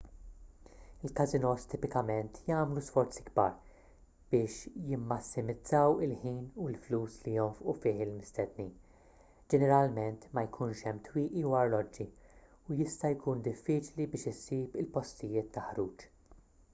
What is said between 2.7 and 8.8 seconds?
sforzi kbar biex jimmassimizzaw il-ħin u l-flus li jonfqu fih il-mistednin